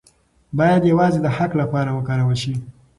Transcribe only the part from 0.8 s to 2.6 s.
یوازې د حق لپاره وکارول شي.